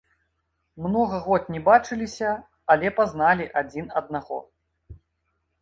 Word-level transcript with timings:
Многа 0.85 1.19
год 1.27 1.43
не 1.57 1.61
бачыліся, 1.67 2.31
але 2.77 2.87
пазналі 3.01 3.45
адзін 3.63 3.85
аднаго. 4.03 4.39